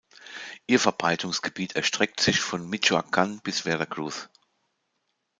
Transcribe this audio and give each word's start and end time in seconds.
Ihr 0.65 0.79
Verbreitungsgebiet 0.79 1.75
erstreckt 1.75 2.21
sich 2.21 2.39
von 2.41 2.67
Michoacán 2.67 3.39
bis 3.43 3.59
Veracruz. 3.65 4.29